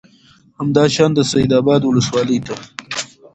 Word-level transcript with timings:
همدا 0.59 0.83
شان 0.95 1.11
د 1.15 1.19
سید 1.31 1.51
آباد 1.59 1.81
ولسوالۍ 1.85 2.39
ته 2.47 2.55